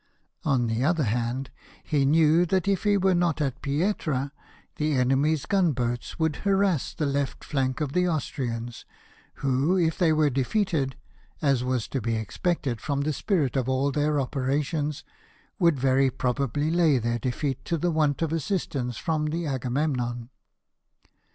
[0.43, 1.51] On the other hand,
[1.83, 4.31] he knew that if he were not at Pietra
[4.77, 8.83] the enemy's gun boats would harass the left flank of the Austrians,
[9.45, 10.95] who, if they were defeated,
[11.39, 15.03] as was to be expected from the spirit of all their operations,
[15.59, 20.29] would very probably lay their defeat to the want of assistance from the Agavievmon.